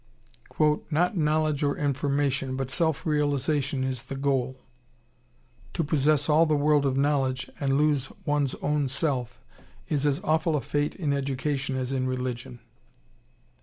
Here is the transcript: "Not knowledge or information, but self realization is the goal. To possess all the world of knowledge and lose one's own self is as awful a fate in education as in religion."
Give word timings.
"Not 0.89 1.15
knowledge 1.15 1.61
or 1.61 1.77
information, 1.77 2.55
but 2.55 2.71
self 2.71 3.05
realization 3.05 3.83
is 3.83 4.01
the 4.01 4.15
goal. 4.15 4.57
To 5.73 5.83
possess 5.83 6.27
all 6.27 6.47
the 6.47 6.55
world 6.55 6.87
of 6.87 6.97
knowledge 6.97 7.51
and 7.59 7.77
lose 7.77 8.11
one's 8.25 8.55
own 8.63 8.87
self 8.87 9.39
is 9.89 10.07
as 10.07 10.19
awful 10.23 10.55
a 10.57 10.61
fate 10.61 10.95
in 10.95 11.13
education 11.13 11.75
as 11.75 11.91
in 11.91 12.07
religion." 12.07 12.61